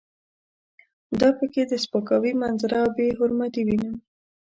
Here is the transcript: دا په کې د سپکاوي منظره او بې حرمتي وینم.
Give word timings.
دا 1.19 1.29
په 1.37 1.45
کې 1.53 1.61
د 1.71 1.73
سپکاوي 1.83 2.33
منظره 2.41 2.77
او 2.83 2.89
بې 2.95 3.07
حرمتي 3.17 3.61
وینم. 3.65 3.95